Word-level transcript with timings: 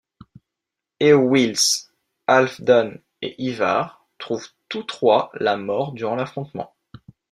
Eowils, 0.99 1.91
Halfdan 2.27 2.97
et 3.21 3.35
Ivar 3.39 4.03
trouvent 4.17 4.47
tous 4.67 4.81
trois 4.81 5.29
la 5.35 5.57
mort 5.57 5.91
durant 5.91 6.15
l'affrontement. 6.15 6.73